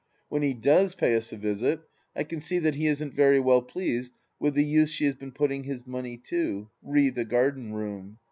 [0.29, 1.81] When he does pay us a visit
[2.15, 5.31] I can see that he isn't very well pleased with the use she has been
[5.31, 8.17] putting his money to, re the garden room.